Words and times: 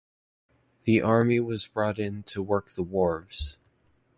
The 0.85 0.99
army 0.99 1.39
was 1.39 1.67
brought 1.67 1.99
in 1.99 2.23
to 2.23 2.41
work 2.41 2.71
the 2.71 2.81
wharves. 2.81 3.59